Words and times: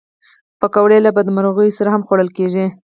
پکورې 0.59 0.97
له 1.05 1.09
بدمرغیو 1.17 1.77
سره 1.77 1.89
هم 1.93 2.01
خوړل 2.07 2.29
کېږي 2.37 2.65